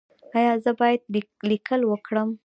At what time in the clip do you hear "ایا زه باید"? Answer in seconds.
0.37-1.01